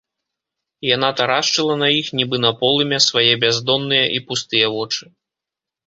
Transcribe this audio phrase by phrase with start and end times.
[0.95, 5.03] Яна тарашчыла на іх, нібы на полымя, свае бяздонныя і пустыя вочы.